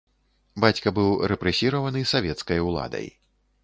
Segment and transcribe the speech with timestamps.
[0.65, 3.07] Бацька быў рэпрэсіраваны савецкай уладай.